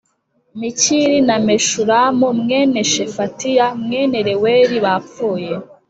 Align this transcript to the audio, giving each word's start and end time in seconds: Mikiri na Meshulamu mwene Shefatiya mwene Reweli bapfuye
Mikiri 0.59 1.17
na 1.27 1.35
Meshulamu 1.47 2.27
mwene 2.41 2.79
Shefatiya 2.91 3.67
mwene 3.83 4.17
Reweli 4.27 4.77
bapfuye 4.85 5.51